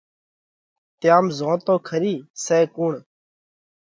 [0.99, 2.93] تيام زون تو کرِي سئہ ڪُوڻ؟